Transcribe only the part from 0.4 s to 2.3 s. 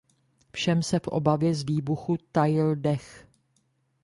Všem se v obavě z výbuchu